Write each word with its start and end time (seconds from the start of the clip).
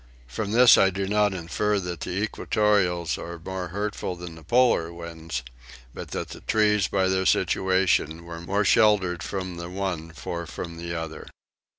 From 0.25 0.51
this 0.51 0.79
I 0.79 0.89
do 0.89 1.07
not 1.07 1.31
infer 1.31 1.77
that 1.79 1.99
the 1.99 2.23
equatorial 2.23 3.07
are 3.19 3.37
more 3.37 3.67
hurtful 3.67 4.15
than 4.15 4.33
the 4.33 4.41
polar 4.43 4.91
winds; 4.91 5.43
but 5.93 6.07
that 6.09 6.29
the 6.29 6.41
trees 6.41 6.87
by 6.87 7.07
their 7.07 7.27
situation 7.27 8.25
were 8.25 8.41
more 8.41 8.65
sheltered 8.65 9.21
from 9.21 9.57
the 9.57 9.69
one 9.69 10.11
for 10.11 10.47
from 10.47 10.77
the 10.77 10.95
other. 10.95 11.27